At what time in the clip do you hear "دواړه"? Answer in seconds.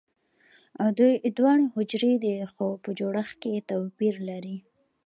1.37-1.65